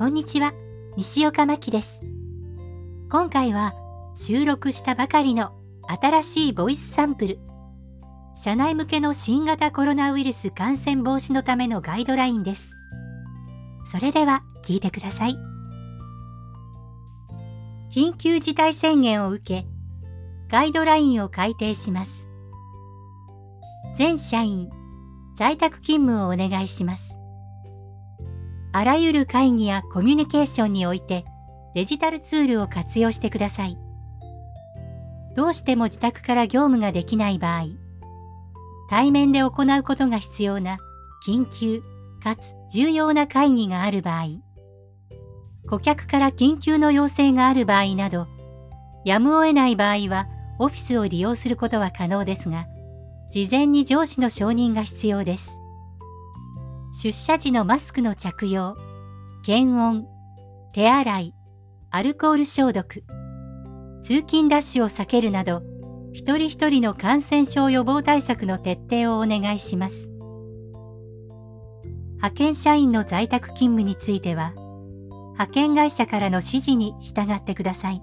[0.00, 0.54] こんにちは、
[0.96, 2.00] 西岡真希です。
[3.10, 3.74] 今回は
[4.14, 5.52] 収録したばかりの
[6.00, 7.38] 新しいボイスサンプル、
[8.34, 12.72] 社内向けの新型コロナウイルス感染防止のためのガイドラインです。
[13.84, 15.36] それでは聞いてください。
[17.94, 19.66] 緊急事態宣言を受け、
[20.48, 22.26] ガイドラインを改定します。
[23.98, 24.70] 全社員、
[25.36, 27.19] 在宅勤務をお願いします。
[28.72, 31.24] あらゆる会議やコミュニケーションにおいて
[31.74, 33.78] デジタルツールを活用してください。
[35.34, 37.66] どうしても自宅から業務ができない場合、
[38.88, 40.78] 対面で行うことが必要な
[41.26, 41.82] 緊急
[42.22, 44.40] かつ重要な会議がある場合、
[45.68, 48.26] 顧客から緊急の要請がある場合など、
[49.04, 50.26] やむを得ない場合は
[50.58, 52.66] オフィスを利用することは可能ですが、
[53.30, 55.59] 事前に上司の承認が必要です。
[57.02, 58.76] 出社時のマスクの着用、
[59.42, 60.06] 検温、
[60.74, 61.34] 手洗い、
[61.90, 63.04] アルコール消毒、
[64.02, 65.62] 通勤ラッシュを避けるなど、
[66.12, 70.10] 一人一人の感染症予防対策の徹底をお願いします。
[72.16, 74.52] 派遣社員の在宅勤務については、
[75.32, 78.02] 派遣会社からの指示に従ってください。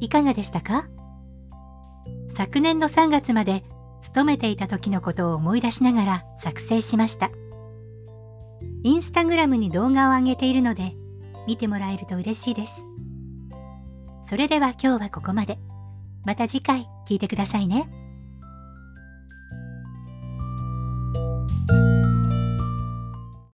[0.00, 0.86] いかがでしたか？
[2.34, 3.64] 昨年の3月まで
[4.02, 7.30] 勤めていた時のことを思い出しながら作成しました。
[8.82, 10.92] インスタグラムに動画を上げているので
[11.46, 12.86] 見てもらえると嬉しいです。
[14.28, 15.58] それでは今日はここまで。
[16.24, 18.01] また次回聞いてくださいね。